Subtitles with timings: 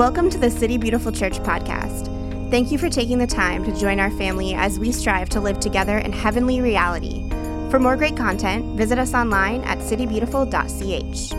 [0.00, 2.06] Welcome to the City Beautiful Church podcast.
[2.50, 5.60] Thank you for taking the time to join our family as we strive to live
[5.60, 7.28] together in heavenly reality.
[7.68, 11.32] For more great content, visit us online at citybeautiful.ch.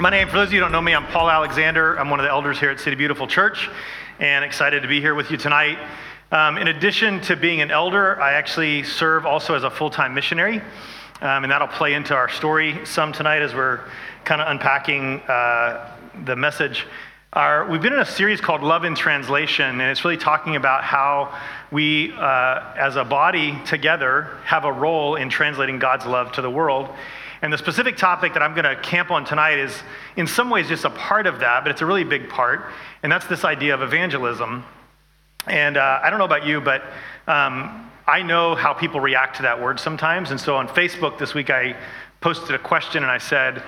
[0.00, 2.00] My name, for those of you who don't know me, I'm Paul Alexander.
[2.00, 3.70] I'm one of the elders here at City Beautiful Church
[4.18, 5.78] and excited to be here with you tonight.
[6.32, 10.14] Um, in addition to being an elder, I actually serve also as a full time
[10.14, 10.62] missionary.
[11.20, 13.80] Um, and that'll play into our story some tonight as we're
[14.24, 15.90] kind of unpacking uh,
[16.24, 16.86] the message.
[17.32, 20.84] Our, we've been in a series called Love in Translation, and it's really talking about
[20.84, 21.36] how
[21.72, 26.50] we, uh, as a body together, have a role in translating God's love to the
[26.50, 26.88] world.
[27.42, 29.76] And the specific topic that I'm going to camp on tonight is,
[30.14, 32.66] in some ways, just a part of that, but it's a really big part,
[33.02, 34.64] and that's this idea of evangelism.
[35.48, 36.84] And uh, I don't know about you, but
[37.26, 40.30] um, I know how people react to that word sometimes.
[40.30, 41.76] And so on Facebook this week, I
[42.22, 43.62] posted a question and I said, uh,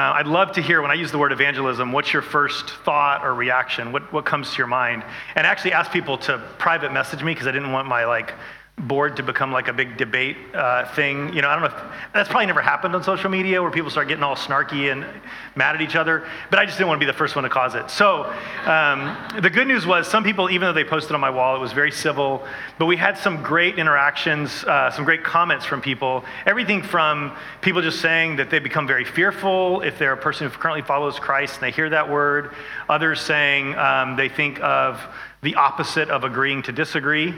[0.00, 3.32] I'd love to hear when I use the word evangelism, what's your first thought or
[3.32, 3.92] reaction?
[3.92, 5.04] What, what comes to your mind?
[5.36, 8.34] And I actually asked people to private message me because I didn't want my like
[8.78, 11.32] board to become like a big debate uh, thing.
[11.32, 13.90] You know, I don't know if that's probably never happened on social media where people
[13.90, 15.06] start getting all snarky and
[15.54, 17.48] mad at each other, but I just didn't want to be the first one to
[17.48, 17.90] cause it.
[17.90, 18.24] So
[18.66, 21.58] um, the good news was some people, even though they posted on my wall, it
[21.58, 22.44] was very civil,
[22.78, 26.22] but we had some great interactions, uh, some great comments from people.
[26.44, 30.58] Everything from people just saying that they become very fearful if they're a person who
[30.58, 32.54] currently follows Christ and they hear that word,
[32.90, 35.00] others saying um, they think of
[35.40, 37.34] the opposite of agreeing to disagree.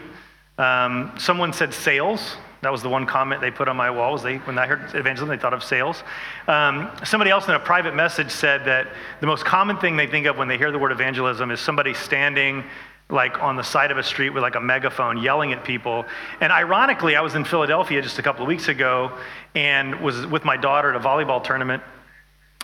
[0.59, 2.37] Um, someone said sales.
[2.61, 4.23] That was the one comment they put on my walls.
[4.23, 6.03] They, when I heard evangelism, they thought of sales.
[6.49, 8.89] Um, somebody else in a private message said that
[9.21, 11.95] the most common thing they think of when they hear the word evangelism is somebody
[11.95, 12.65] standing
[13.11, 16.05] like on the side of a street with like a megaphone yelling at people.
[16.41, 19.17] And ironically, I was in Philadelphia just a couple of weeks ago
[19.55, 21.83] and was with my daughter at a volleyball tournament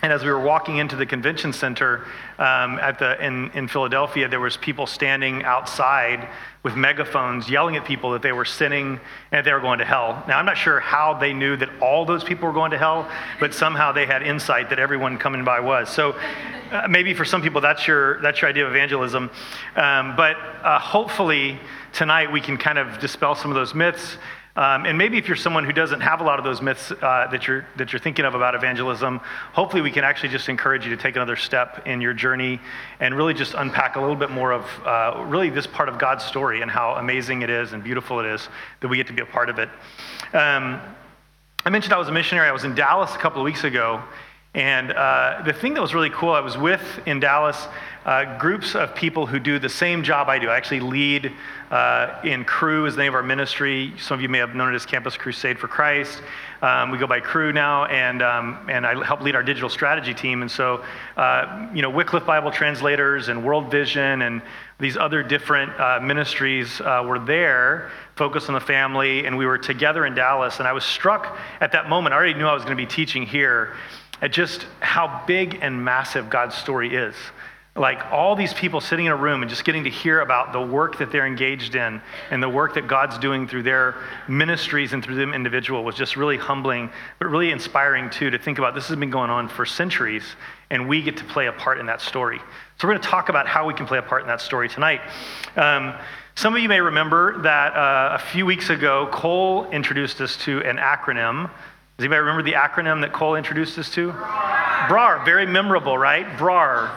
[0.05, 2.05] and as we were walking into the convention center
[2.39, 6.29] um, at the, in, in Philadelphia, there was people standing outside
[6.63, 9.01] with megaphones yelling at people that they were sinning
[9.33, 10.23] and they were going to hell.
[10.29, 13.11] Now, I'm not sure how they knew that all those people were going to hell,
[13.41, 15.89] but somehow they had insight that everyone coming by was.
[15.89, 16.15] So
[16.71, 19.31] uh, maybe for some people, that's your, that's your idea of evangelism.
[19.75, 21.59] Um, but uh, hopefully,
[21.95, 24.19] tonight we can kind of dispel some of those myths.
[24.57, 27.27] Um, and maybe if you're someone who doesn't have a lot of those myths uh,
[27.33, 29.19] that, you're, that you're thinking of about evangelism,
[29.53, 32.61] hopefully we can actually just encourage you to take another step in your journey
[33.01, 36.23] and really just unpack a little bit more of uh, really this part of God's
[36.23, 38.49] story and how amazing it is and beautiful it is
[38.81, 39.69] that we get to be a part of it.
[40.33, 40.81] Um,
[41.67, 42.47] I mentioned I was a missionary.
[42.47, 44.03] I was in Dallas a couple of weeks ago.
[44.55, 47.67] And uh, the thing that was really cool, I was with in Dallas
[48.05, 50.49] uh, groups of people who do the same job I do.
[50.49, 51.33] I actually lead
[51.71, 53.95] uh, in Cru is the name of our ministry.
[53.99, 56.23] Some of you may have known it as Campus Crusade for Christ.
[56.61, 60.13] Um, we go by Cru now, and, um, and I help lead our digital strategy
[60.13, 60.43] team.
[60.43, 60.85] And so,
[61.17, 64.43] uh, you know, Wycliffe Bible translators and World Vision and
[64.79, 69.59] these other different uh, ministries uh, were there, focused on the family, and we were
[69.59, 70.59] together in Dallas.
[70.59, 72.13] And I was struck at that moment.
[72.13, 73.75] I already knew I was going to be teaching here
[74.21, 77.15] at just how big and massive God's story is
[77.77, 80.61] like all these people sitting in a room and just getting to hear about the
[80.61, 83.97] work that they're engaged in and the work that God's doing through their
[84.29, 88.59] ministries and through them individual was just really humbling, but really inspiring too to think
[88.59, 90.23] about this has been going on for centuries
[90.71, 92.39] and we get to play a part in that story.
[92.79, 94.69] So we're going to talk about how we can play a part in that story
[94.69, 95.01] tonight.
[95.57, 95.95] Um,
[96.37, 100.63] some of you may remember that uh, a few weeks ago, Cole introduced us to
[100.63, 101.51] an acronym.
[101.97, 104.13] Does anybody remember the acronym that Cole introduced us to?
[104.89, 105.25] BRAR.
[105.25, 106.37] Very memorable, right?
[106.37, 106.91] BRAR.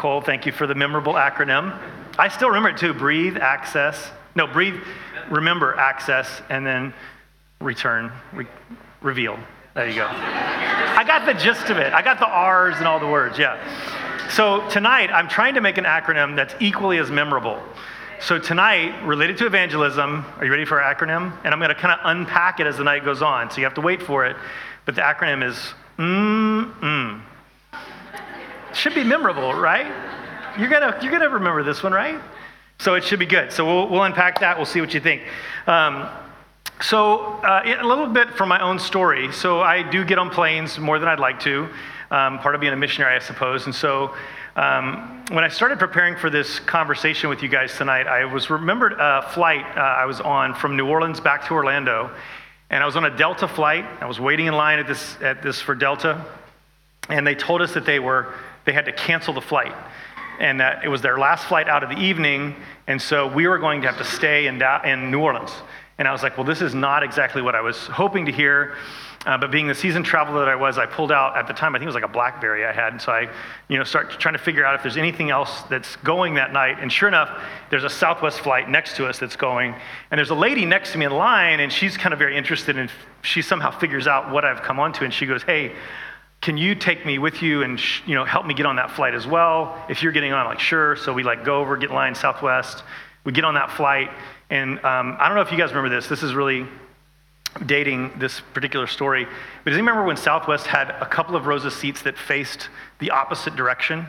[0.00, 1.78] Cole, thank you for the memorable acronym.
[2.18, 4.10] I still remember it too breathe, access.
[4.34, 4.80] No, breathe,
[5.28, 6.94] remember, access, and then
[7.60, 8.46] return, re-
[9.02, 9.38] reveal.
[9.74, 10.06] There you go.
[10.06, 11.92] I got the gist of it.
[11.92, 13.60] I got the R's and all the words, yeah.
[14.30, 17.62] So tonight, I'm trying to make an acronym that's equally as memorable.
[18.20, 21.36] So tonight, related to evangelism, are you ready for our acronym?
[21.44, 23.64] And I'm going to kind of unpack it as the night goes on, so you
[23.64, 24.34] have to wait for it.
[24.86, 27.20] But the acronym is mm-mm.
[28.74, 29.86] Should be memorable, right?
[30.58, 32.20] You're gonna, you're gonna remember this one, right?
[32.78, 33.52] So it should be good.
[33.52, 34.56] So we'll, we'll unpack that.
[34.56, 35.22] We'll see what you think.
[35.66, 36.08] Um,
[36.80, 39.30] so uh, a little bit from my own story.
[39.32, 41.68] So I do get on planes more than I'd like to.
[42.10, 43.66] Um, part of being a missionary, I suppose.
[43.66, 44.14] And so
[44.56, 48.94] um, when I started preparing for this conversation with you guys tonight, I was remembered
[48.94, 52.10] a flight uh, I was on from New Orleans back to Orlando,
[52.70, 53.84] and I was on a Delta flight.
[54.00, 56.24] I was waiting in line at this at this for Delta,
[57.08, 58.34] and they told us that they were
[58.64, 59.74] they had to cancel the flight.
[60.38, 63.58] And that it was their last flight out of the evening, and so we were
[63.58, 65.52] going to have to stay in, in New Orleans.
[65.98, 68.74] And I was like, well, this is not exactly what I was hoping to hear.
[69.26, 71.74] Uh, but being the seasoned traveler that I was, I pulled out at the time,
[71.74, 72.94] I think it was like a Blackberry I had.
[72.94, 73.28] And so I,
[73.68, 76.78] you know, start trying to figure out if there's anything else that's going that night.
[76.80, 79.74] And sure enough, there's a Southwest flight next to us that's going.
[80.10, 82.78] And there's a lady next to me in line, and she's kind of very interested
[82.78, 82.88] in,
[83.20, 85.04] she somehow figures out what I've come onto.
[85.04, 85.74] And she goes, Hey,
[86.40, 88.90] can you take me with you and sh- you know help me get on that
[88.90, 89.84] flight as well?
[89.88, 90.96] If you're getting on I'm like sure.
[90.96, 92.82] So we like go over get line southwest.
[93.24, 94.10] We get on that flight.
[94.48, 96.08] And um, i don't know if you guys remember this.
[96.08, 96.66] This is really
[97.66, 99.26] dating this particular story.
[99.64, 102.68] But does you remember when southwest had a couple of rows of seats that faced
[103.00, 104.06] the opposite direction?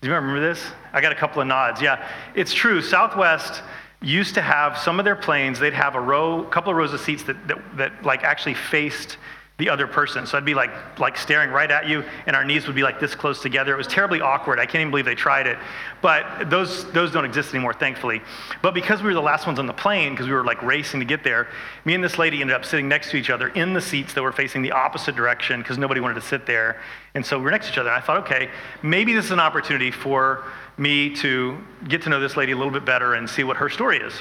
[0.00, 0.62] Do you remember this?
[0.92, 1.80] I got a couple of nods.
[1.80, 2.82] Yeah it's true.
[2.82, 3.62] Southwest
[4.02, 6.92] used to have some of their planes they'd have a row a couple of rows
[6.92, 9.16] of seats that, that, that like actually faced
[9.56, 10.26] the other person.
[10.26, 12.98] So I'd be like, like staring right at you, and our knees would be like
[12.98, 13.72] this close together.
[13.72, 14.58] It was terribly awkward.
[14.58, 15.58] I can't even believe they tried it.
[16.02, 18.20] But those, those don't exist anymore, thankfully.
[18.62, 20.98] But because we were the last ones on the plane, because we were like racing
[20.98, 21.46] to get there,
[21.84, 24.22] me and this lady ended up sitting next to each other in the seats that
[24.22, 26.80] were facing the opposite direction because nobody wanted to sit there.
[27.14, 27.90] And so we were next to each other.
[27.90, 28.50] And I thought, okay,
[28.82, 30.44] maybe this is an opportunity for
[30.78, 31.56] me to
[31.86, 34.14] get to know this lady a little bit better and see what her story is.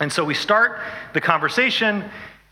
[0.00, 0.80] And so we start
[1.12, 2.08] the conversation,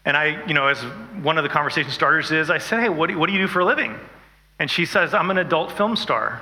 [0.06, 0.79] and I, you know, as
[1.23, 3.49] one of the conversation starters is, I said, hey, what do, what do you do
[3.49, 3.99] for a living?
[4.61, 6.41] And she says, I'm an adult film star.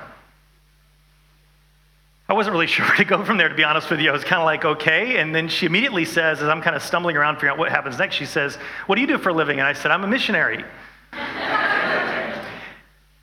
[2.29, 4.09] I wasn't really sure where to go from there, to be honest with you.
[4.09, 5.17] I was kind of like, okay.
[5.17, 7.97] And then she immediately says, as I'm kind of stumbling around figuring out what happens
[7.97, 9.57] next, she says, What do you do for a living?
[9.57, 10.63] And I said, I'm a missionary.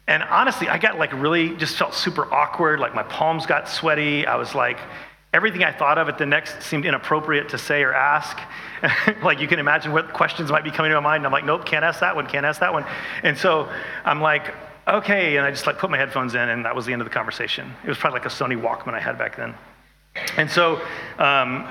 [0.09, 2.81] and honestly, I got like really, just felt super awkward.
[2.81, 4.27] Like my palms got sweaty.
[4.27, 4.81] I was like,
[5.33, 8.39] everything I thought of at the next seemed inappropriate to say or ask.
[9.23, 11.21] like you can imagine what questions might be coming to my mind.
[11.21, 12.85] And I'm like, nope, can't ask that one, can't ask that one.
[13.23, 13.71] And so
[14.05, 14.55] I'm like,
[14.87, 15.37] okay.
[15.37, 17.15] And I just like put my headphones in, and that was the end of the
[17.15, 17.73] conversation.
[17.85, 19.55] It was probably like a Sony Walkman I had back then.
[20.37, 20.81] And so,
[21.19, 21.67] um,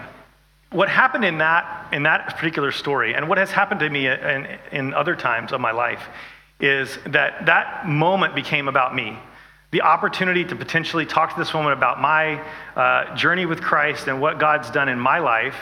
[0.71, 4.57] what happened in that in that particular story, and what has happened to me in,
[4.71, 6.07] in other times of my life,
[6.61, 9.17] is that that moment became about me
[9.71, 12.43] the opportunity to potentially talk to this woman about my
[12.75, 15.55] uh, journey with Christ and what God's done in my life,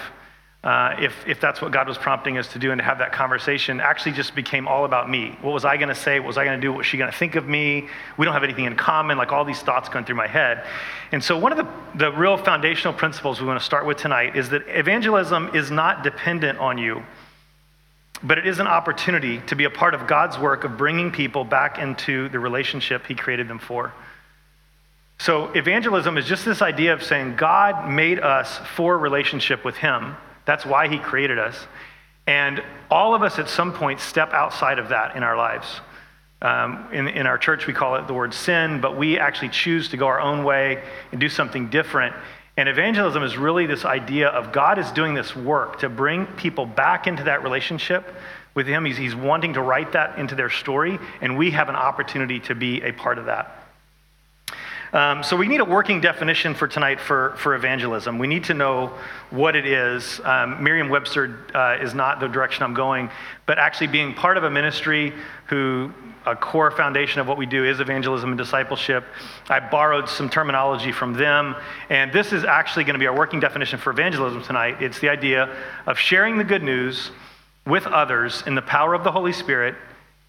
[0.64, 3.14] uh, if, if that's what God was prompting us to do and to have that
[3.14, 5.38] conversation, actually just became all about me.
[5.42, 6.20] What was I going to say?
[6.20, 6.72] What was I going to do?
[6.72, 7.88] What was she going to think of me?
[8.18, 10.66] We don't have anything in common, like all these thoughts going through my head.
[11.14, 14.36] And so, one of the, the real foundational principles we want to start with tonight
[14.36, 17.04] is that evangelism is not dependent on you
[18.24, 21.44] but it is an opportunity to be a part of God's work of bringing people
[21.44, 23.94] back into the relationship He created them for.
[25.20, 30.16] So, evangelism is just this idea of saying God made us for relationship with Him.
[30.46, 31.58] That's why He created us.
[32.26, 35.82] And all of us at some point step outside of that in our lives.
[36.42, 39.90] Um, in, in our church, we call it the word sin, but we actually choose
[39.90, 40.82] to go our own way
[41.12, 42.16] and do something different.
[42.60, 46.66] And evangelism is really this idea of God is doing this work to bring people
[46.66, 48.14] back into that relationship
[48.54, 48.84] with Him.
[48.84, 52.56] He's, he's wanting to write that into their story, and we have an opportunity to
[52.56, 53.66] be a part of that.
[54.92, 58.20] Um, so we need a working definition for tonight for, for evangelism.
[58.20, 58.92] We need to know
[59.30, 60.20] what it is.
[60.26, 63.10] Um, Merriam-Webster uh, is not the direction I'm going,
[63.46, 65.14] but actually being part of a ministry
[65.46, 65.94] who
[66.32, 69.04] a core foundation of what we do is evangelism and discipleship.
[69.50, 71.56] I borrowed some terminology from them,
[71.90, 74.82] and this is actually going to be our working definition for evangelism tonight.
[74.82, 77.12] It's the idea of sharing the good news
[77.66, 79.76] with others in the power of the Holy Spirit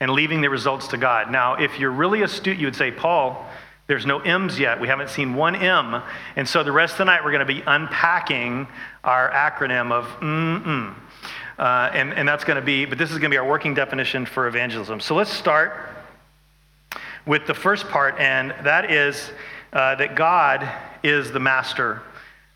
[0.01, 1.31] and leaving the results to God.
[1.31, 3.47] Now, if you're really astute, you would say, Paul,
[3.87, 4.81] there's no M's yet.
[4.81, 6.03] We haven't seen one M.
[6.37, 8.69] And so the rest of the night, we're going to be unpacking
[9.05, 10.95] our acronym of mm-mm.
[11.61, 13.75] Uh, and, and that's going to be, but this is going to be our working
[13.75, 14.99] definition for evangelism.
[14.99, 15.91] So let's start
[17.31, 19.31] with the first part, and that is
[19.73, 20.69] uh, that God
[21.05, 22.03] is the master.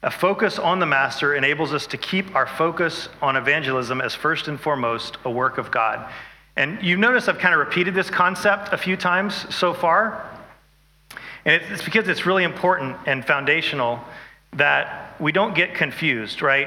[0.02, 4.48] A focus on the master enables us to keep our focus on evangelism as first
[4.48, 6.10] and foremost a work of God.
[6.56, 10.28] And you notice I've kind of repeated this concept a few times so far.
[11.44, 14.00] And it's because it's really important and foundational
[14.54, 16.66] that we don't get confused, right?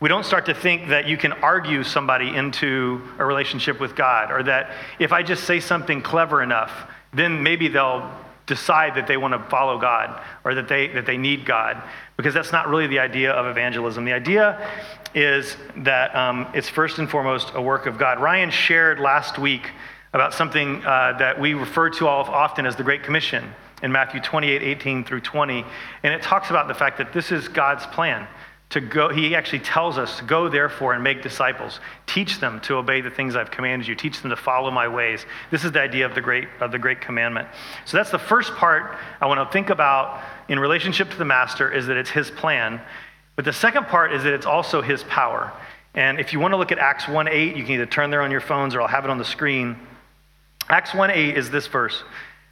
[0.00, 4.32] We don't start to think that you can argue somebody into a relationship with God,
[4.32, 8.10] or that if I just say something clever enough, then maybe they'll
[8.46, 11.82] decide that they want to follow God or that they, that they need God,
[12.16, 14.04] because that's not really the idea of evangelism.
[14.04, 14.70] The idea
[15.14, 18.20] is that um, it's first and foremost a work of God.
[18.20, 19.70] Ryan shared last week
[20.12, 23.44] about something uh, that we refer to all often as the Great Commission
[23.82, 25.64] in Matthew 28 18 through 20.
[26.02, 28.26] And it talks about the fact that this is God's plan
[28.76, 31.80] to go he actually tells us to go therefore and make disciples.
[32.06, 33.94] Teach them to obey the things i've commanded you.
[33.94, 35.24] Teach them to follow my ways.
[35.50, 37.48] This is the idea of the great of the great commandment.
[37.86, 41.72] So that's the first part i want to think about in relationship to the master
[41.72, 42.80] is that it's his plan.
[43.34, 45.52] But the second part is that it's also his power.
[45.94, 48.30] And if you want to look at Acts 1.8, you can either turn there on
[48.30, 49.76] your phones or I'll have it on the screen.
[50.68, 52.04] Acts 1.8 is this verse.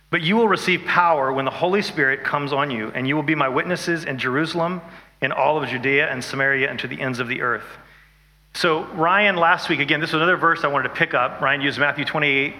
[0.08, 3.22] But you will receive power when the Holy Spirit comes on you, and you will
[3.22, 4.80] be my witnesses in Jerusalem,
[5.24, 7.64] in all of Judea and Samaria, and to the ends of the earth.
[8.52, 11.40] So, Ryan, last week, again, this was another verse I wanted to pick up.
[11.40, 12.54] Ryan used Matthew 28,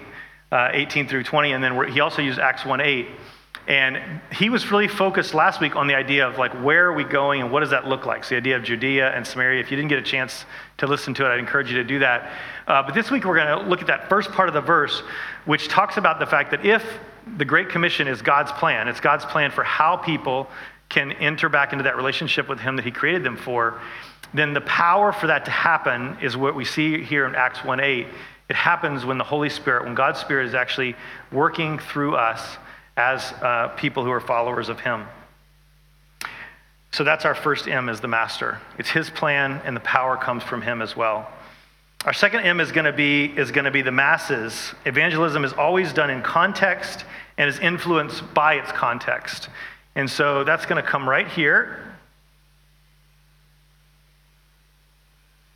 [0.51, 3.07] uh, 18 through 20, and then he also used Acts 1 8.
[3.67, 7.03] And he was really focused last week on the idea of like, where are we
[7.03, 8.23] going and what does that look like?
[8.23, 9.61] So, the idea of Judea and Samaria.
[9.61, 10.45] If you didn't get a chance
[10.77, 12.31] to listen to it, I'd encourage you to do that.
[12.67, 15.03] Uh, but this week, we're going to look at that first part of the verse,
[15.45, 16.83] which talks about the fact that if
[17.37, 20.49] the Great Commission is God's plan, it's God's plan for how people
[20.89, 23.79] can enter back into that relationship with Him that He created them for,
[24.33, 27.79] then the power for that to happen is what we see here in Acts 1
[27.79, 28.07] 8.
[28.49, 30.95] It happens when the Holy Spirit, when God's Spirit is actually
[31.31, 32.57] working through us
[32.97, 35.05] as uh, people who are followers of Him.
[36.91, 38.59] So that's our first M is the master.
[38.77, 41.29] It's His plan, and the power comes from Him as well.
[42.05, 44.73] Our second M is going to be is going to be the masses.
[44.85, 47.03] Evangelism is always done in context
[47.37, 49.49] and is influenced by its context.
[49.95, 51.79] And so that's going to come right here.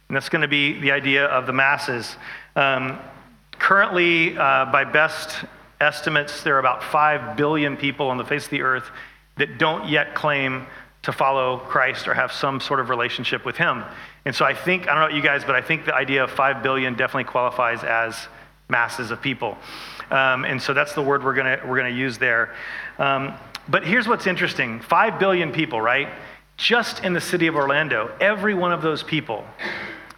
[0.08, 2.16] And that's going to be the idea of the masses.
[2.56, 3.00] Um,
[3.52, 5.46] currently, uh, by best
[5.80, 8.90] estimates, there are about 5 billion people on the face of the earth
[9.38, 10.66] that don't yet claim
[11.04, 13.84] to follow Christ or have some sort of relationship with Him.
[14.26, 16.24] And so I think, I don't know about you guys, but I think the idea
[16.24, 18.28] of 5 billion definitely qualifies as
[18.68, 19.58] masses of people.
[20.12, 22.54] Um, and so that's the word we're going we're gonna use there.
[22.98, 23.34] Um,
[23.70, 26.10] but here's what's interesting 5 billion people, right?
[26.58, 29.46] Just in the city of Orlando, every one of those people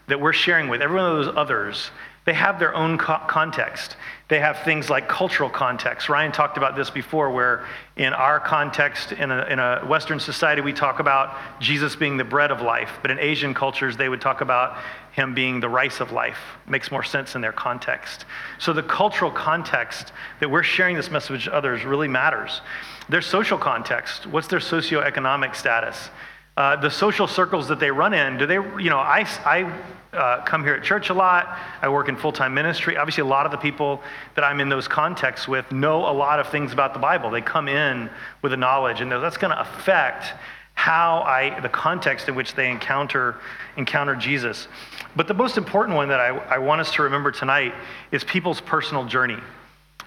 [0.08, 1.92] that we're sharing with, every one of those others,
[2.26, 3.98] they have their own co- context.
[4.32, 6.08] They have things like cultural context.
[6.08, 7.66] Ryan talked about this before, where
[7.98, 12.24] in our context, in a, in a Western society, we talk about Jesus being the
[12.24, 12.92] bread of life.
[13.02, 14.78] But in Asian cultures, they would talk about
[15.12, 16.38] him being the rice of life.
[16.66, 18.24] Makes more sense in their context.
[18.58, 22.62] So the cultural context that we're sharing this message to others really matters.
[23.10, 26.10] Their social context, what's their socioeconomic status?
[26.56, 29.78] Uh, the social circles that they run in, do they, you know, I, I
[30.14, 31.58] uh, come here at church a lot.
[31.82, 32.98] I work in full time ministry.
[32.98, 34.02] Obviously, a lot of the people
[34.36, 37.30] that I'm in those contexts with know a lot of things about the Bible.
[37.30, 38.10] They come in
[38.42, 40.34] with a knowledge, and that's going to affect
[40.74, 43.36] how I, the context in which they encounter,
[43.78, 44.68] encounter Jesus.
[45.16, 47.74] But the most important one that I, I want us to remember tonight
[48.12, 49.38] is people's personal journey.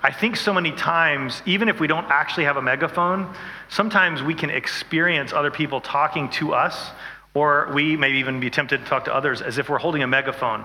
[0.02, 3.34] I think so many times, even if we don't actually have a megaphone,
[3.70, 6.90] sometimes we can experience other people talking to us,
[7.34, 10.06] or we may even be tempted to talk to others as if we're holding a
[10.06, 10.64] megaphone.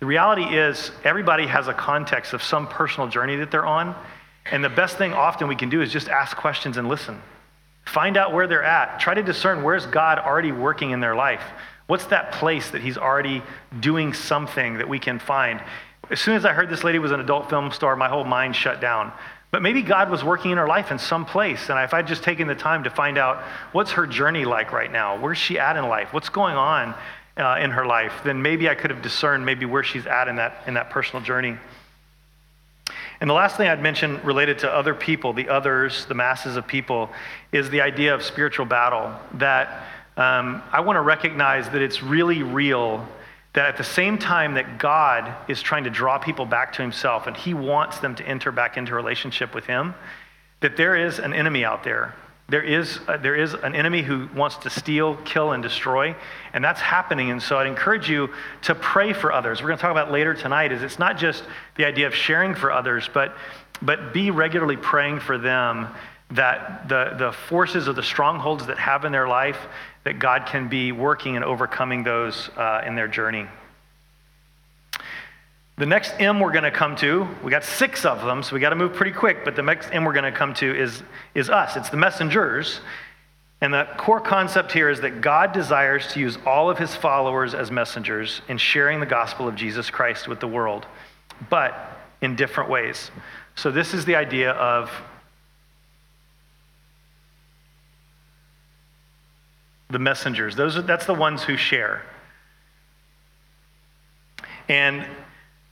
[0.00, 3.96] The reality is, everybody has a context of some personal journey that they're on,
[4.50, 7.20] and the best thing often we can do is just ask questions and listen.
[7.84, 9.00] Find out where they're at.
[9.00, 11.42] Try to discern where's God already working in their life.
[11.86, 13.42] What's that place that He's already
[13.80, 15.62] doing something that we can find?
[16.10, 18.54] As soon as I heard this lady was an adult film star, my whole mind
[18.54, 19.12] shut down.
[19.50, 21.70] But maybe God was working in her life in some place.
[21.70, 24.92] And if I'd just taken the time to find out what's her journey like right
[24.92, 26.94] now, where's she at in life, what's going on
[27.38, 30.36] uh, in her life, then maybe I could have discerned maybe where she's at in
[30.36, 31.56] that, in that personal journey.
[33.20, 36.66] And the last thing I'd mention related to other people, the others, the masses of
[36.66, 37.10] people,
[37.50, 39.12] is the idea of spiritual battle.
[39.34, 39.86] That
[40.16, 43.08] um, I want to recognize that it's really real
[43.58, 47.26] that at the same time that God is trying to draw people back to himself
[47.26, 49.96] and he wants them to enter back into relationship with him,
[50.60, 52.14] that there is an enemy out there.
[52.48, 56.14] There is, uh, there is an enemy who wants to steal, kill, and destroy,
[56.52, 57.32] and that's happening.
[57.32, 58.30] And so I'd encourage you
[58.62, 59.60] to pray for others.
[59.60, 61.42] We're going to talk about later tonight is it's not just
[61.74, 63.36] the idea of sharing for others, but,
[63.82, 65.88] but be regularly praying for them
[66.30, 69.58] that the, the forces or the strongholds that have in their life
[70.08, 73.46] that God can be working and overcoming those uh, in their journey.
[75.76, 78.60] The next M we're going to come to, we got six of them, so we
[78.60, 81.02] got to move pretty quick, but the next M we're going to come to is,
[81.34, 81.76] is us.
[81.76, 82.80] It's the messengers.
[83.60, 87.52] And the core concept here is that God desires to use all of his followers
[87.52, 90.86] as messengers in sharing the gospel of Jesus Christ with the world,
[91.50, 93.10] but in different ways.
[93.56, 94.90] So, this is the idea of
[99.90, 100.54] the messengers.
[100.54, 102.02] Those are, that's the ones who share.
[104.68, 105.02] And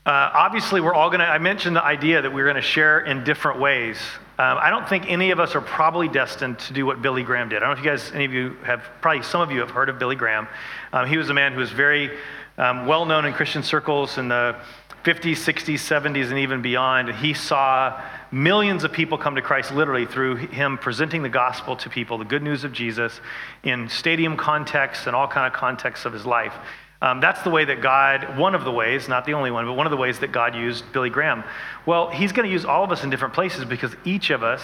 [0.07, 3.01] uh, obviously, we're all going to, I mentioned the idea that we're going to share
[3.01, 3.99] in different ways.
[4.39, 7.49] Um, I don't think any of us are probably destined to do what Billy Graham
[7.49, 7.57] did.
[7.57, 9.71] I don't know if you guys, any of you have, probably some of you have
[9.71, 10.47] heard of Billy Graham.
[10.93, 12.17] Um, he was a man who was very
[12.57, 14.57] um, well known in Christian circles in the
[15.05, 17.09] 50s, 60s, 70s, and even beyond.
[17.09, 18.01] And he saw
[18.33, 22.25] millions of people come to Christ literally through him presenting the gospel to people, the
[22.25, 23.21] good news of Jesus,
[23.63, 26.55] in stadium contexts and all kind of contexts of his life.
[27.03, 29.75] Um, that's the way that God, one of the ways, not the only one, but
[29.75, 31.45] one of the ways that God used Billy Graham.
[31.85, 34.63] Well, He's going to use all of us in different places because each of us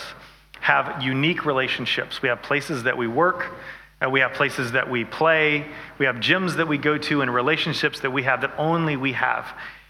[0.61, 2.23] have unique relationships.
[2.23, 3.53] We have places that we work,
[4.01, 5.67] and we have places that we play,
[5.99, 9.13] we have gyms that we go to, and relationships that we have that only we
[9.13, 9.47] have.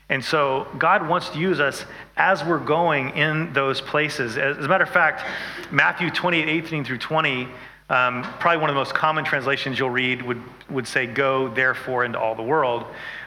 [0.09, 1.85] And so God wants to use us
[2.17, 4.37] as we're going in those places.
[4.37, 5.25] As a matter of fact,
[5.71, 7.49] Matthew 28 18 through 20
[7.93, 10.41] um, probably one of the most common translations you'll read would,
[10.71, 12.87] would say, Go therefore into all the world.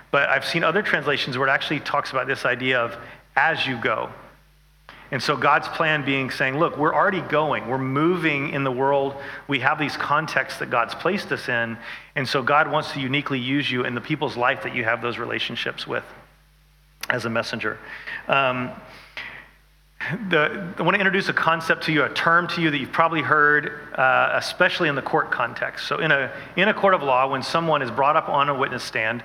[0.09, 2.97] But I've seen other translations where it actually talks about this idea of
[3.35, 4.09] as you go.
[5.11, 7.67] And so God's plan being saying, look, we're already going.
[7.67, 9.15] We're moving in the world.
[9.47, 11.77] We have these contexts that God's placed us in.
[12.15, 15.01] And so God wants to uniquely use you in the people's life that you have
[15.01, 16.03] those relationships with
[17.09, 17.77] as a messenger.
[18.27, 18.71] Um,
[20.29, 22.91] the, I want to introduce a concept to you, a term to you that you've
[22.91, 25.87] probably heard, uh, especially in the court context.
[25.87, 28.53] So, in a, in a court of law, when someone is brought up on a
[28.53, 29.23] witness stand,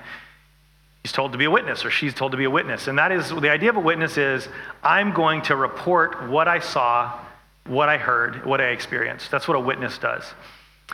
[1.02, 2.88] he's told to be a witness or she's told to be a witness.
[2.88, 4.49] And that is the idea of a witness is
[4.82, 7.18] I'm going to report what I saw,
[7.66, 9.30] what I heard, what I experienced.
[9.30, 10.25] That's what a witness does.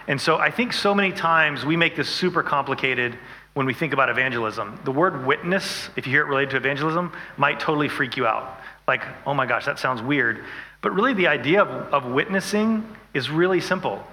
[0.08, 3.18] And so, I think so many times we make this super complicated
[3.56, 4.78] when we think about evangelism.
[4.84, 8.60] The word witness, if you hear it related to evangelism, might totally freak you out
[8.86, 10.44] like, oh my gosh, that sounds weird.
[10.80, 14.04] But really, the idea of, of witnessing is really simple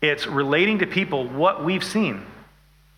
[0.00, 2.26] it's relating to people what we've seen,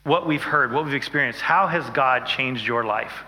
[0.02, 1.40] what we've heard, what we've experienced.
[1.40, 3.22] How has God changed your life?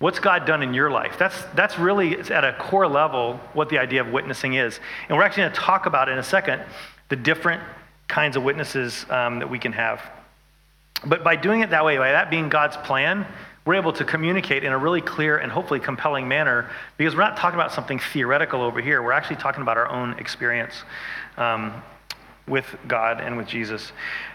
[0.00, 1.16] What's God done in your life?
[1.18, 4.78] That's, that's really, at a core level, what the idea of witnessing is.
[5.08, 6.62] And we're actually going to talk about in a second
[7.08, 7.62] the different
[8.06, 10.02] kinds of witnesses um, that we can have.
[11.06, 13.26] But by doing it that way, by that being God's plan,
[13.64, 16.68] we're able to communicate in a really clear and hopefully compelling manner
[16.98, 19.02] because we're not talking about something theoretical over here.
[19.02, 20.74] We're actually talking about our own experience
[21.38, 21.82] um,
[22.46, 23.92] with God and with Jesus.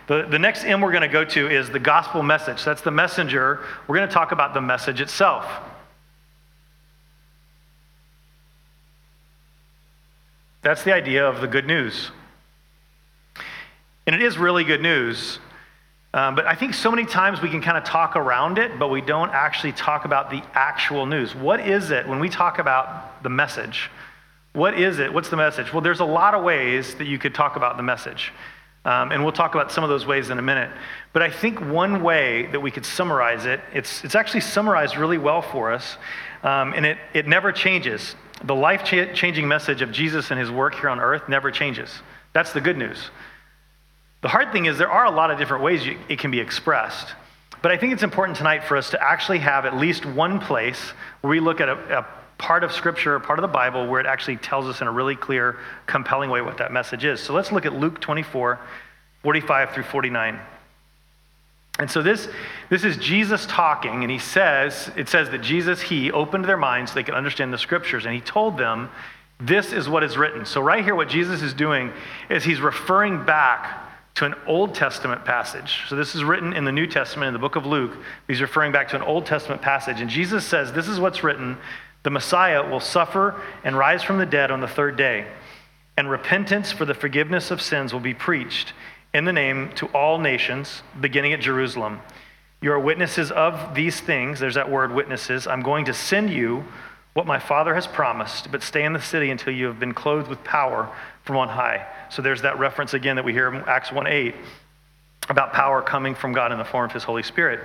[0.07, 2.63] The, the next M we're going to go to is the gospel message.
[2.63, 3.63] That's the messenger.
[3.87, 5.45] We're going to talk about the message itself.
[10.61, 12.09] That's the idea of the good news.
[14.07, 15.37] And it is really good news.
[16.13, 18.87] Um, but I think so many times we can kind of talk around it, but
[18.87, 21.35] we don't actually talk about the actual news.
[21.35, 23.91] What is it when we talk about the message?
[24.53, 25.13] What is it?
[25.13, 25.71] What's the message?
[25.71, 28.31] Well, there's a lot of ways that you could talk about the message.
[28.85, 30.71] Um, and we'll talk about some of those ways in a minute.
[31.13, 35.17] But I think one way that we could summarize it, it's, it's actually summarized really
[35.17, 35.97] well for us,
[36.43, 38.15] um, and it, it never changes.
[38.43, 42.01] The life changing message of Jesus and his work here on earth never changes.
[42.33, 43.11] That's the good news.
[44.21, 46.39] The hard thing is, there are a lot of different ways you, it can be
[46.39, 47.13] expressed.
[47.61, 50.79] But I think it's important tonight for us to actually have at least one place
[51.21, 53.99] where we look at a, a part of Scripture, a part of the Bible, where
[53.99, 57.21] it actually tells us in a really clear, compelling way what that message is.
[57.21, 58.59] So let's look at Luke 24,
[59.23, 60.39] 45 through 49.
[61.79, 62.27] And so this,
[62.69, 66.91] this is Jesus talking, and he says, it says that Jesus, he opened their minds
[66.91, 68.89] so they could understand the scriptures, and he told them,
[69.39, 70.45] this is what is written.
[70.45, 71.93] So right here, what Jesus is doing
[72.29, 75.83] is he's referring back to an Old Testament passage.
[75.87, 77.97] So this is written in the New Testament in the book of Luke.
[78.27, 80.01] He's referring back to an Old Testament passage.
[80.01, 81.57] And Jesus says, This is what's written
[82.03, 85.27] the Messiah will suffer and rise from the dead on the third day,
[85.97, 88.73] and repentance for the forgiveness of sins will be preached
[89.13, 91.99] in the name to all nations, beginning at Jerusalem.
[92.61, 94.39] You are witnesses of these things.
[94.39, 95.47] There's that word, witnesses.
[95.47, 96.65] I'm going to send you
[97.13, 100.27] what my Father has promised, but stay in the city until you have been clothed
[100.27, 100.89] with power
[101.23, 101.85] from on high.
[102.09, 104.35] So there's that reference again that we hear in Acts 1 8
[105.29, 107.61] about power coming from God in the form of his Holy Spirit.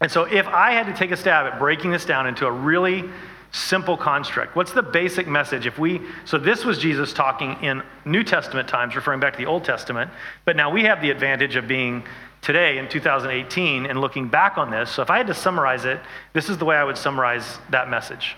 [0.00, 2.50] And so if I had to take a stab at breaking this down into a
[2.50, 3.04] really
[3.52, 5.66] simple construct, what's the basic message?
[5.66, 9.46] If we so this was Jesus talking in New Testament times, referring back to the
[9.46, 10.10] Old Testament,
[10.44, 12.02] but now we have the advantage of being
[12.42, 14.90] today in 2018 and looking back on this.
[14.90, 16.00] So if I had to summarize it,
[16.32, 18.36] this is the way I would summarize that message.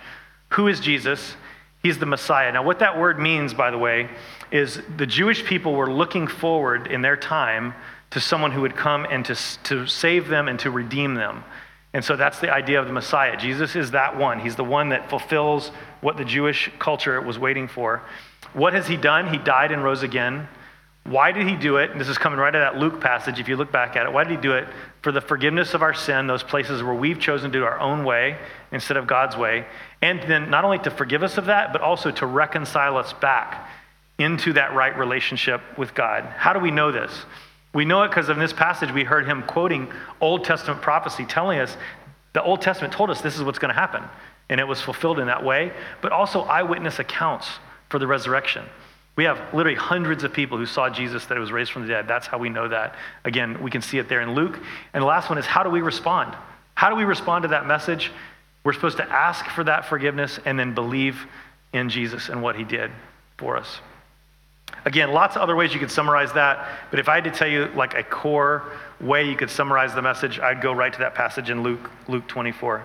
[0.51, 1.37] Who is Jesus?
[1.83, 2.53] He's the Messiah.
[2.53, 4.09] Now, what that word means, by the way,
[4.51, 7.75] is the Jewish people were looking forward in their time
[8.11, 11.43] to someone who would come and to, to save them and to redeem them.
[11.93, 13.37] And so that's the idea of the Messiah.
[13.37, 14.41] Jesus is that one.
[14.41, 18.03] He's the one that fulfills what the Jewish culture was waiting for.
[18.53, 19.33] What has he done?
[19.33, 20.49] He died and rose again.
[21.05, 21.91] Why did he do it?
[21.91, 24.07] And this is coming right out of that Luke passage, if you look back at
[24.07, 24.13] it.
[24.13, 24.67] Why did he do it?
[25.03, 28.05] For the forgiveness of our sin, those places where we've chosen to do our own
[28.05, 28.39] way
[28.73, 29.67] instead of God's way.
[30.01, 33.69] And then not only to forgive us of that, but also to reconcile us back
[34.19, 36.25] into that right relationship with God.
[36.25, 37.13] How do we know this?
[37.75, 41.59] We know it because in this passage we heard him quoting Old Testament prophecy, telling
[41.59, 41.77] us
[42.33, 44.05] the Old Testament told us this is what's going to happen.
[44.49, 47.49] And it was fulfilled in that way, but also eyewitness accounts
[47.91, 48.65] for the resurrection.
[49.17, 51.89] We have literally hundreds of people who saw Jesus that it was raised from the
[51.89, 52.09] dead.
[52.09, 52.97] That's how we know that.
[53.25, 54.59] Again, we can see it there in Luke.
[54.93, 56.35] And the last one is how do we respond?
[56.75, 58.11] How do we respond to that message?
[58.65, 61.27] We're supposed to ask for that forgiveness and then believe
[61.73, 62.91] in Jesus and what he did
[63.37, 63.81] for us.
[64.85, 67.49] Again, lots of other ways you could summarize that, but if I had to tell
[67.49, 68.65] you like a core
[69.01, 72.27] way you could summarize the message, I'd go right to that passage in Luke, Luke
[72.27, 72.85] 24.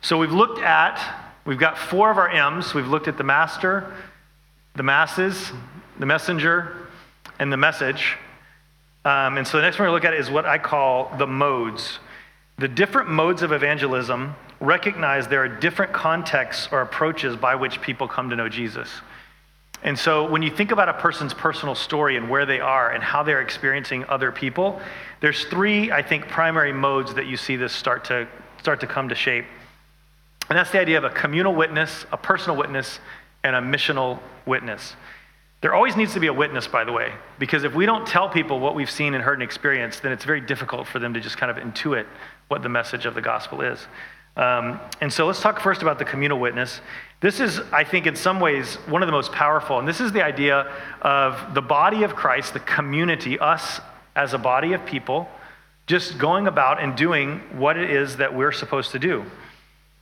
[0.00, 2.72] So we've looked at, we've got four of our M's.
[2.72, 3.92] We've looked at the master,
[4.78, 5.50] the masses,
[5.98, 6.86] the messenger,
[7.40, 8.16] and the message.
[9.04, 11.98] Um, and so the next one to look at is what I call the modes.
[12.58, 18.06] The different modes of evangelism recognize there are different contexts or approaches by which people
[18.06, 18.88] come to know Jesus.
[19.82, 23.02] And so when you think about a person's personal story and where they are and
[23.02, 24.80] how they're experiencing other people,
[25.20, 28.28] there's three, I think, primary modes that you see this start to
[28.60, 29.44] start to come to shape.
[30.48, 33.00] And that's the idea of a communal witness, a personal witness,
[33.44, 34.94] and a missional witness.
[35.60, 38.28] There always needs to be a witness, by the way, because if we don't tell
[38.28, 41.20] people what we've seen and heard and experienced, then it's very difficult for them to
[41.20, 42.06] just kind of intuit
[42.46, 43.86] what the message of the gospel is.
[44.36, 46.80] Um, and so let's talk first about the communal witness.
[47.20, 49.80] This is, I think, in some ways, one of the most powerful.
[49.80, 50.72] And this is the idea
[51.02, 53.80] of the body of Christ, the community, us
[54.14, 55.28] as a body of people,
[55.88, 59.24] just going about and doing what it is that we're supposed to do.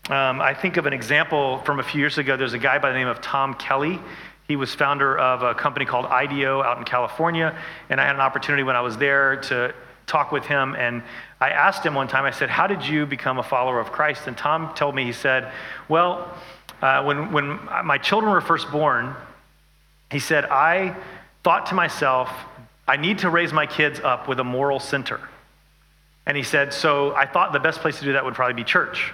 [0.08, 2.36] Um, I think of an example from a few years ago.
[2.36, 3.98] There's a guy by the name of Tom Kelley.
[4.46, 7.58] He was founder of a company called IDEO out in California.
[7.90, 9.74] And I had an opportunity when I was there to
[10.06, 10.76] talk with him.
[10.76, 11.02] And
[11.40, 14.28] I asked him one time, I said, How did you become a follower of Christ?
[14.28, 15.50] And Tom told me, he said,
[15.88, 16.32] Well,
[16.80, 19.12] uh, when, when my children were first born,
[20.12, 20.94] he said, I
[21.42, 22.30] thought to myself,
[22.86, 25.18] I need to raise my kids up with a moral center.
[26.26, 28.62] And he said, So I thought the best place to do that would probably be
[28.62, 29.12] church.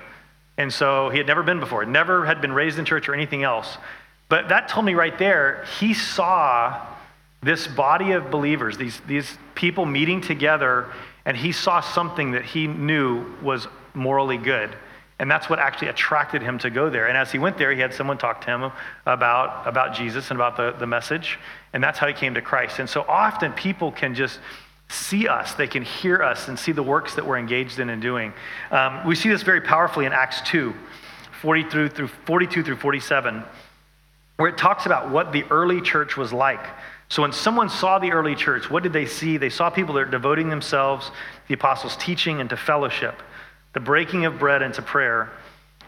[0.62, 3.42] And so he had never been before, never had been raised in church or anything
[3.42, 3.79] else.
[4.29, 6.87] But that told me right there, he saw
[7.42, 10.87] this body of believers, these, these people meeting together,
[11.25, 14.70] and he saw something that he knew was morally good.
[15.18, 17.09] And that's what actually attracted him to go there.
[17.09, 18.70] And as he went there, he had someone talk to him
[19.05, 21.40] about, about Jesus and about the, the message.
[21.72, 22.79] And that's how he came to Christ.
[22.79, 24.38] And so often people can just
[24.92, 28.02] see us, they can hear us and see the works that we're engaged in and
[28.02, 28.33] doing.
[28.70, 30.74] Um, we see this very powerfully in Acts 2,
[31.40, 33.42] 40 through, through 42 through 47,
[34.37, 36.64] where it talks about what the early church was like.
[37.09, 39.37] So when someone saw the early church, what did they see?
[39.37, 41.12] They saw people that are devoting themselves to
[41.48, 43.22] the apostles' teaching and to fellowship,
[43.72, 45.31] the breaking of bread and to prayer.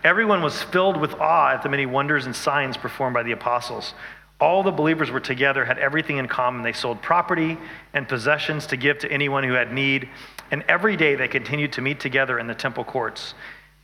[0.02, 3.94] Everyone was filled with awe at the many wonders and signs performed by the apostles.
[4.44, 6.62] All the believers were together, had everything in common.
[6.62, 7.56] They sold property
[7.94, 10.06] and possessions to give to anyone who had need.
[10.50, 13.32] And every day they continued to meet together in the temple courts.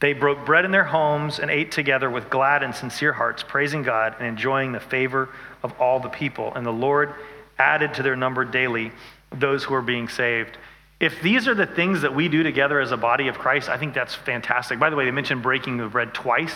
[0.01, 3.83] They broke bread in their homes and ate together with glad and sincere hearts, praising
[3.83, 5.31] God and enjoying the favor
[5.63, 6.53] of all the people.
[6.55, 7.15] And the Lord
[7.59, 8.93] added to their number daily
[9.33, 10.59] those who were being saved.
[11.01, 13.79] If these are the things that we do together as a body of Christ, I
[13.79, 14.79] think that's fantastic.
[14.79, 16.55] By the way, they mentioned breaking the bread twice.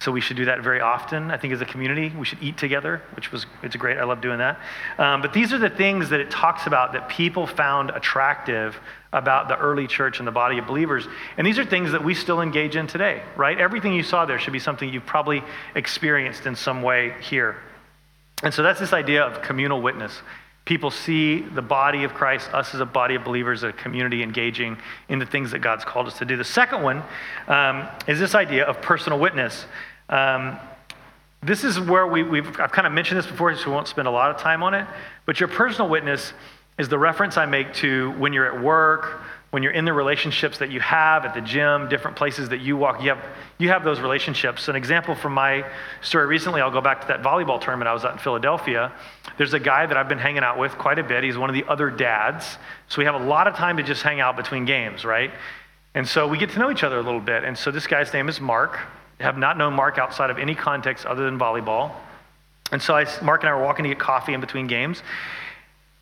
[0.00, 1.30] So we should do that very often.
[1.30, 3.98] I think as a community, we should eat together, which was it's great.
[3.98, 4.58] I love doing that.
[4.96, 8.80] Um, but these are the things that it talks about that people found attractive
[9.12, 11.06] about the early church and the body of believers.
[11.36, 13.58] And these are things that we still engage in today, right?
[13.60, 15.42] Everything you saw there should be something you've probably
[15.74, 17.56] experienced in some way here.
[18.42, 20.22] And so that's this idea of communal witness.
[20.64, 24.78] People see the body of Christ, us as a body of believers, a community engaging
[25.08, 26.36] in the things that God's called us to do.
[26.36, 27.02] The second one
[27.48, 29.66] um, is this idea of personal witness.
[30.10, 30.58] Um,
[31.42, 34.06] this is where we, have I've kind of mentioned this before, so we won't spend
[34.06, 34.86] a lot of time on it.
[35.24, 36.34] But your personal witness
[36.78, 40.58] is the reference I make to when you're at work, when you're in the relationships
[40.58, 43.02] that you have at the gym, different places that you walk.
[43.02, 43.24] You have,
[43.58, 44.68] you have those relationships.
[44.68, 45.64] An example from my
[46.02, 48.92] story recently, I'll go back to that volleyball tournament I was at in Philadelphia.
[49.38, 51.24] There's a guy that I've been hanging out with quite a bit.
[51.24, 52.58] He's one of the other dads.
[52.88, 55.32] So we have a lot of time to just hang out between games, right?
[55.94, 57.44] And so we get to know each other a little bit.
[57.44, 58.78] And so this guy's name is Mark
[59.20, 61.92] have not known Mark outside of any context other than volleyball.
[62.72, 65.02] And so I, Mark and I were walking to get coffee in between games.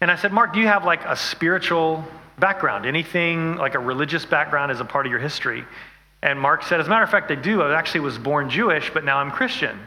[0.00, 2.04] And I said, Mark, do you have like a spiritual
[2.38, 2.86] background?
[2.86, 5.64] Anything like a religious background as a part of your history?
[6.22, 7.62] And Mark said, as a matter of fact, I do.
[7.62, 9.78] I actually was born Jewish, but now I'm Christian.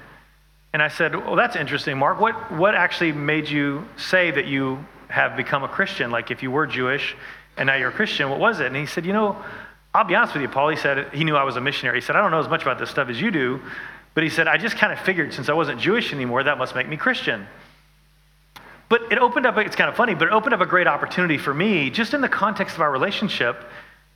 [0.73, 2.19] And I said, well, that's interesting, Mark.
[2.19, 6.11] What, what actually made you say that you have become a Christian?
[6.11, 7.15] Like if you were Jewish
[7.57, 8.67] and now you're a Christian, what was it?
[8.67, 9.43] And he said, you know,
[9.93, 10.69] I'll be honest with you, Paul.
[10.69, 11.97] He said he knew I was a missionary.
[11.99, 13.61] He said, I don't know as much about this stuff as you do,
[14.13, 16.75] but he said, I just kind of figured since I wasn't Jewish anymore, that must
[16.75, 17.47] make me Christian.
[18.89, 21.37] But it opened up, it's kind of funny, but it opened up a great opportunity
[21.37, 23.63] for me, just in the context of our relationship,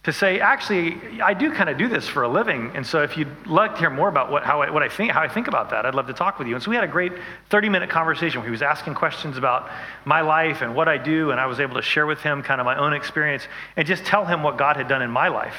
[0.06, 2.72] to say, actually, I do kind of do this for a living.
[2.76, 5.12] And so if you'd like to hear more about what, how, I, what I think,
[5.12, 6.54] how I think about that, I'd love to talk with you.
[6.54, 7.12] And so we had a great
[7.50, 9.68] 30 minute conversation where he was asking questions about
[10.06, 11.32] my life and what I do.
[11.32, 14.06] And I was able to share with him kind of my own experience and just
[14.06, 15.56] tell him what God had done in my life.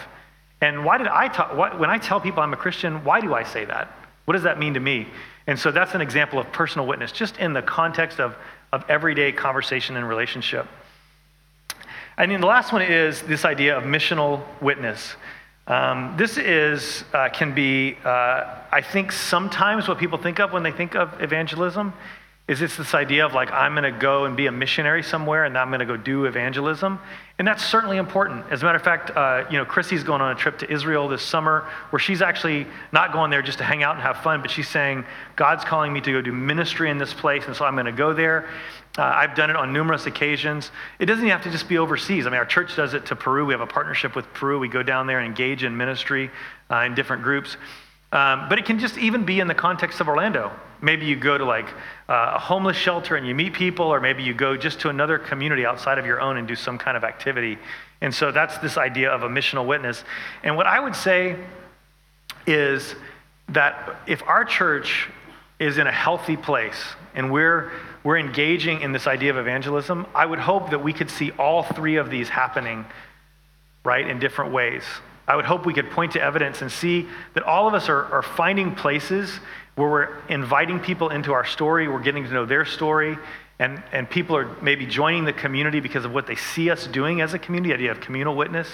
[0.61, 3.35] And why did I talk, what, when I tell people I'm a Christian, why do
[3.35, 3.91] I say that?
[4.27, 5.09] What does that mean to me?
[5.49, 8.37] And so that's an example of personal witness, just in the context of,
[8.73, 10.69] of everyday conversation and relationship.
[12.19, 15.17] And then the last one is this idea of missional witness.
[15.67, 20.63] Um, this is, uh, can be, uh, I think, sometimes what people think of when
[20.63, 21.93] they think of evangelism
[22.49, 25.45] is it's this idea of like, I'm going to go and be a missionary somewhere
[25.45, 27.01] and I'm going to go do evangelism.
[27.41, 28.47] And that's certainly important.
[28.53, 31.09] As a matter of fact, uh, you know, Chrissy's going on a trip to Israel
[31.09, 34.41] this summer where she's actually not going there just to hang out and have fun,
[34.41, 37.65] but she's saying, God's calling me to go do ministry in this place, and so
[37.65, 38.49] I'm going to go there.
[38.99, 40.71] Uh, I've done it on numerous occasions.
[40.99, 42.27] It doesn't have to just be overseas.
[42.27, 43.45] I mean, our church does it to Peru.
[43.45, 44.59] We have a partnership with Peru.
[44.59, 46.31] We go down there and engage in ministry
[46.71, 47.57] uh, in different groups.
[48.13, 50.51] Um, but it can just even be in the context of Orlando.
[50.81, 51.69] Maybe you go to like
[52.09, 55.19] uh, a homeless shelter and you meet people, or maybe you go just to another
[55.19, 57.59] community outside of your own and do some kind of activity.
[58.01, 60.05] And so that's this idea of a missional witness.
[60.43, 61.37] And what I would say
[62.47, 62.95] is
[63.49, 65.09] that if our church
[65.59, 66.83] is in a healthy place
[67.17, 67.73] and we're,
[68.05, 71.63] we're engaging in this idea of evangelism, I would hope that we could see all
[71.65, 72.85] three of these happening,
[73.85, 74.85] right, in different ways.
[75.27, 78.05] I would hope we could point to evidence and see that all of us are,
[78.05, 79.41] are finding places
[79.75, 83.19] where we're inviting people into our story, we're getting to know their story,
[83.59, 87.23] and, and people are maybe joining the community because of what they see us doing
[87.23, 88.69] as a community, idea of communal witness.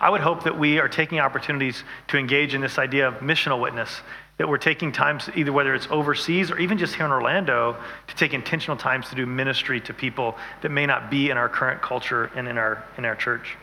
[0.00, 3.60] I would hope that we are taking opportunities to engage in this idea of missional
[3.60, 4.00] witness,
[4.38, 7.76] that we're taking times, either whether it's overseas or even just here in Orlando,
[8.08, 11.48] to take intentional times to do ministry to people that may not be in our
[11.48, 13.56] current culture and in our, in our church.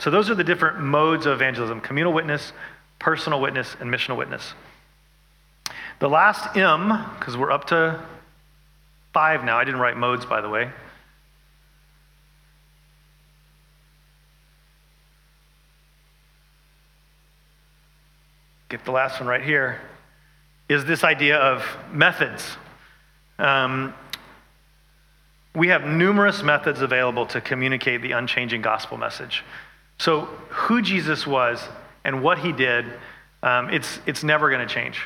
[0.00, 2.52] So, those are the different modes of evangelism communal witness,
[2.98, 4.54] personal witness, and missional witness.
[5.98, 8.00] The last M, because we're up to
[9.12, 10.70] five now, I didn't write modes, by the way.
[18.68, 19.80] Get the last one right here.
[20.68, 22.56] Is this idea of methods.
[23.38, 23.94] Um,
[25.54, 29.44] we have numerous methods available to communicate the unchanging gospel message.
[29.98, 31.66] So, who Jesus was
[32.04, 32.84] and what he did,
[33.42, 35.00] um, it's, it's never going to change.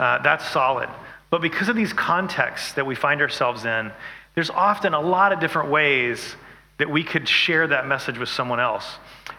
[0.00, 0.88] Uh, that's solid.
[1.30, 3.92] But because of these contexts that we find ourselves in,
[4.34, 6.34] there's often a lot of different ways
[6.78, 8.96] that we could share that message with someone else.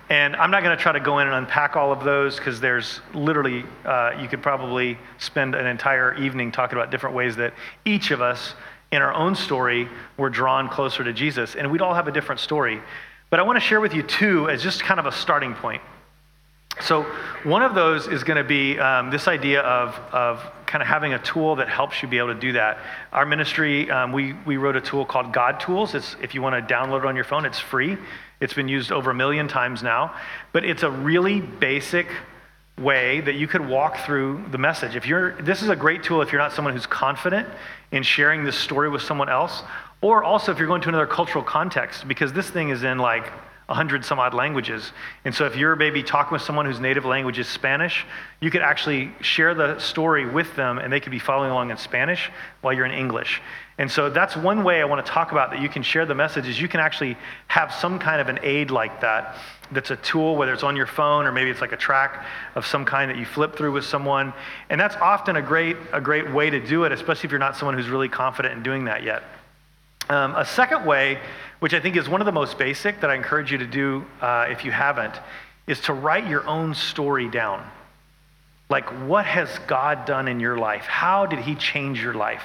[0.09, 2.59] And I'm not going to try to go in and unpack all of those because
[2.59, 7.53] there's literally, uh, you could probably spend an entire evening talking about different ways that
[7.85, 8.53] each of us
[8.91, 9.87] in our own story
[10.17, 11.55] were drawn closer to Jesus.
[11.55, 12.81] And we'd all have a different story.
[13.29, 15.81] But I want to share with you two as just kind of a starting point.
[16.81, 17.03] So,
[17.43, 21.13] one of those is going to be um, this idea of, of kind of having
[21.13, 22.79] a tool that helps you be able to do that.
[23.11, 25.93] Our ministry, um, we, we wrote a tool called GodTools.
[25.93, 27.97] It's, if you want to download it on your phone, it's free.
[28.43, 30.13] It's been used over a million times now.
[30.51, 32.07] But it's a really basic
[32.77, 34.95] way that you could walk through the message.
[34.95, 37.47] If you're, this is a great tool if you're not someone who's confident
[37.91, 39.63] in sharing this story with someone else,
[40.01, 43.31] or also if you're going to another cultural context, because this thing is in like
[43.67, 44.91] 100 some odd languages.
[45.23, 48.05] And so if you're maybe talking with someone whose native language is Spanish,
[48.41, 51.77] you could actually share the story with them and they could be following along in
[51.77, 52.29] Spanish
[52.61, 53.41] while you're in English.
[53.77, 56.13] And so that's one way I want to talk about that you can share the
[56.13, 59.37] message is you can actually have some kind of an aid like that
[59.71, 62.67] that's a tool whether it's on your phone or maybe it's like a track of
[62.67, 64.33] some kind that you flip through with someone.
[64.69, 67.55] And that's often a great a great way to do it especially if you're not
[67.55, 69.23] someone who's really confident in doing that yet.
[70.13, 71.19] Um, a second way,
[71.59, 74.05] which I think is one of the most basic that I encourage you to do
[74.21, 75.15] uh, if you haven't,
[75.65, 77.67] is to write your own story down.
[78.69, 80.83] Like, what has God done in your life?
[80.83, 82.43] How did He change your life?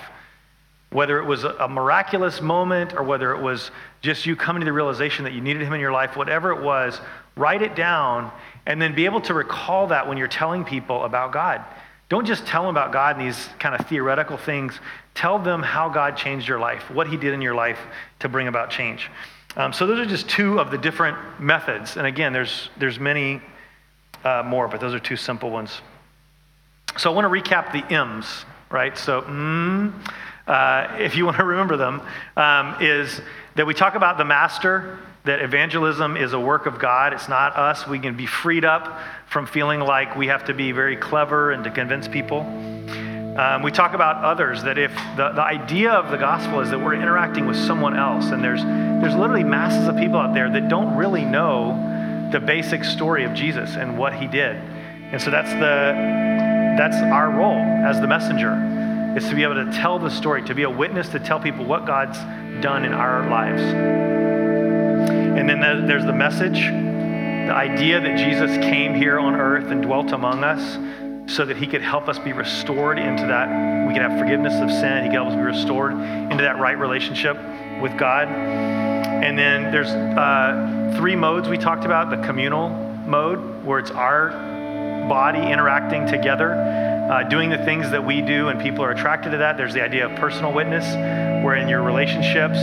[0.91, 4.73] Whether it was a miraculous moment or whether it was just you coming to the
[4.73, 6.99] realization that you needed Him in your life, whatever it was,
[7.37, 8.33] write it down
[8.65, 11.63] and then be able to recall that when you're telling people about God.
[12.09, 14.79] Don't just tell them about God and these kind of theoretical things.
[15.15, 17.79] Tell them how God changed your life, what He did in your life
[18.21, 19.11] to bring about change.
[19.57, 21.97] Um, so those are just two of the different methods.
[21.97, 23.43] And again, there's there's many
[24.25, 25.81] uh, more, but those are two simple ones.
[26.97, 28.97] So I want to recap the M's, right?
[28.97, 29.93] So mm,
[30.47, 32.01] uh, if you want to remember them,
[32.37, 33.21] um, is
[33.55, 37.13] that we talk about the master, that evangelism is a work of God.
[37.13, 37.87] It's not us.
[37.87, 41.65] We can be freed up from feeling like we have to be very clever and
[41.65, 42.41] to convince people.
[42.41, 46.79] Um, we talk about others, that if the, the idea of the gospel is that
[46.79, 50.69] we're interacting with someone else, and there's, there's literally masses of people out there that
[50.69, 54.57] don't really know the basic story of Jesus and what he did.
[54.57, 56.19] And so that's the
[56.79, 58.55] that's our role as the messenger
[59.17, 61.65] is to be able to tell the story, to be a witness to tell people
[61.65, 62.19] what God's
[62.63, 64.38] done in our lives.
[65.49, 70.13] And then there's the message, the idea that Jesus came here on earth and dwelt
[70.13, 70.79] among us
[71.35, 73.87] so that he could help us be restored into that.
[73.87, 75.05] We could have forgiveness of sin.
[75.05, 77.37] He could help us be restored into that right relationship
[77.81, 78.29] with God.
[78.29, 82.69] And then there's uh, three modes we talked about the communal
[83.07, 84.31] mode, where it's our
[85.09, 86.53] body interacting together,
[87.11, 89.57] uh, doing the things that we do, and people are attracted to that.
[89.57, 90.85] There's the idea of personal witness,
[91.43, 92.59] where in your relationships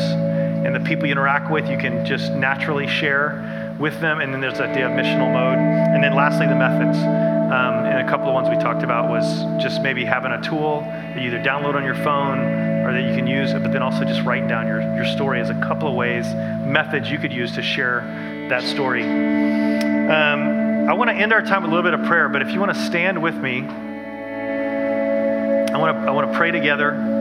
[0.66, 4.20] and the people you interact with, you can just naturally share with them.
[4.20, 5.58] And then there's that idea of missional mode.
[5.58, 6.98] And then lastly, the methods.
[6.98, 10.82] Um, and a couple of ones we talked about was just maybe having a tool
[10.82, 14.04] that you either download on your phone or that you can use, but then also
[14.04, 16.26] just writing down your, your story as a couple of ways,
[16.66, 18.02] methods you could use to share
[18.50, 19.04] that story.
[19.04, 22.52] Um, I want to end our time with a little bit of prayer, but if
[22.52, 23.62] you want to stand with me,
[25.72, 27.15] I want to, I want to pray together.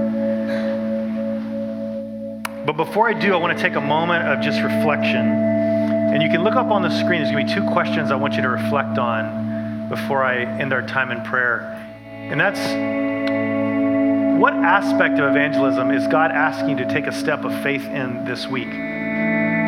[2.64, 5.27] But before I do, I want to take a moment of just reflection.
[5.27, 8.16] And you can look up on the screen, there's going to be two questions I
[8.16, 11.79] want you to reflect on before I end our time in prayer.
[12.07, 12.61] And that's
[14.40, 18.24] what aspect of evangelism is God asking you to take a step of faith in
[18.24, 18.72] this week?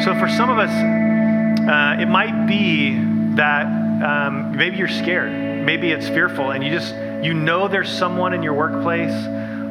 [0.02, 2.94] So for some of us, uh, it might be
[3.36, 3.66] that
[4.02, 5.32] um, maybe you're scared,
[5.64, 9.12] maybe it's fearful, and you just you know there's someone in your workplace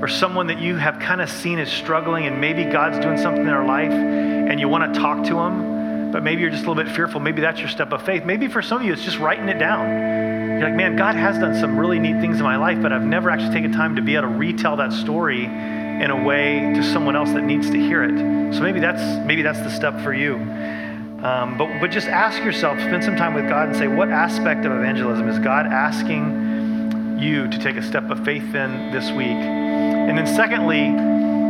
[0.06, 3.42] or someone that you have kind of seen is struggling, and maybe God's doing something
[3.42, 6.70] in their life, and you want to talk to them, but maybe you're just a
[6.70, 7.20] little bit fearful.
[7.20, 8.24] Maybe that's your step of faith.
[8.24, 10.16] Maybe for some of you, it's just writing it down
[10.60, 13.04] you're like, man, God has done some really neat things in my life, but I've
[13.04, 16.82] never actually taken time to be able to retell that story in a way to
[16.82, 18.54] someone else that needs to hear it.
[18.54, 20.36] So maybe that's maybe that's the step for you.
[20.36, 24.66] Um, but but just ask yourself, spend some time with God, and say, what aspect
[24.66, 29.65] of evangelism is God asking you to take a step of faith in this week?
[30.08, 30.90] And then secondly,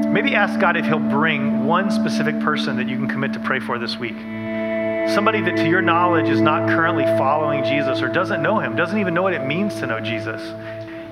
[0.09, 3.59] maybe ask God if He'll bring one specific person that you can commit to pray
[3.59, 4.15] for this week
[5.13, 8.99] somebody that to your knowledge is not currently following Jesus or doesn't know him, doesn't
[8.99, 10.41] even know what it means to know Jesus,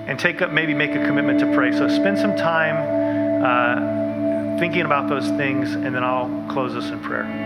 [0.06, 1.72] and take up, maybe make a commitment to pray.
[1.72, 2.76] So spend some time
[3.44, 7.43] uh, thinking about those things, and then I'll close us in prayer.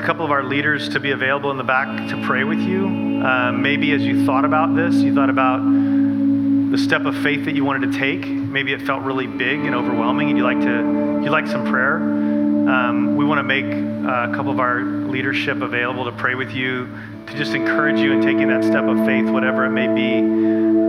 [0.00, 2.86] A couple of our leaders to be available in the back to pray with you.
[3.22, 7.54] Uh, maybe as you thought about this, you thought about the step of faith that
[7.54, 8.26] you wanted to take.
[8.26, 11.96] Maybe it felt really big and overwhelming, and you like to you like some prayer.
[11.96, 16.86] Um, we want to make a couple of our leadership available to pray with you,
[17.26, 20.16] to just encourage you in taking that step of faith, whatever it may be,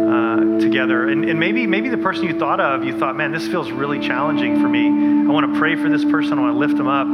[0.09, 1.09] uh, together.
[1.09, 3.99] And, and maybe maybe the person you thought of, you thought, man, this feels really
[3.99, 4.87] challenging for me.
[4.87, 6.39] I want to pray for this person.
[6.39, 7.07] I want to lift them up,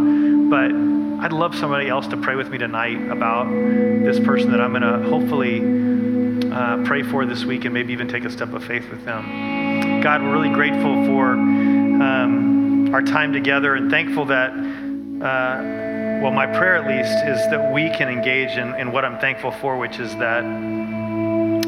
[0.51, 0.86] but
[1.19, 4.83] I'd love somebody else to pray with me tonight about this person that I'm going
[4.83, 8.87] to hopefully uh, pray for this week and maybe even take a step of faith
[8.89, 10.01] with them.
[10.01, 16.45] God, we're really grateful for um, our time together and thankful that, uh, well, my
[16.45, 19.99] prayer at least is that we can engage in, in what I'm thankful for, which
[19.99, 20.43] is that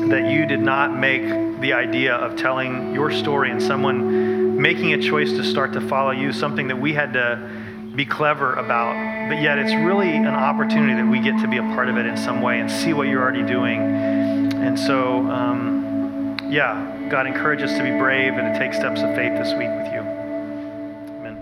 [0.10, 1.24] that you did not make
[1.60, 6.12] the idea of telling your story and someone making a choice to start to follow
[6.12, 7.60] you something that we had to
[7.96, 8.96] be clever about,
[9.30, 12.08] but yet it's really an opportunity that we get to be a part of it
[12.08, 13.80] in some way and see what you're already doing.
[13.80, 19.16] And so, um, yeah, God encourage us to be brave and to take steps of
[19.16, 20.00] faith this week with you.
[21.20, 21.38] Amen.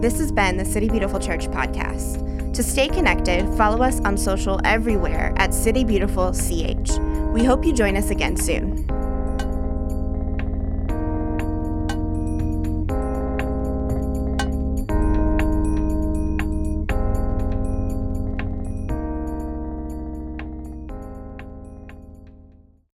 [0.00, 2.54] This has been the City Beautiful Church podcast.
[2.54, 6.96] To stay connected, follow us on social everywhere at City Beautiful CH.
[7.32, 8.86] We hope you join us again soon.